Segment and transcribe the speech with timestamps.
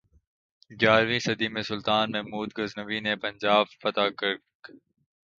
[0.71, 4.41] گیارہویں صدی میں سلطان محمود غزنوی نے پنجاب فتح کرک